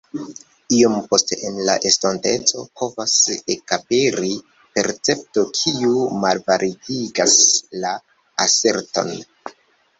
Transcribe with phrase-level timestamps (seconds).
[0.75, 3.13] Iam poste en la estonteco povas
[3.57, 4.33] ekaperi
[4.79, 5.95] percepto, kiu
[6.27, 7.39] malvalidigas
[7.87, 7.95] la
[8.49, 9.17] aserton.